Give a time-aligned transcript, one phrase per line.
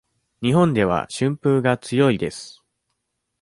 [0.41, 2.63] 日本では春風が強いです。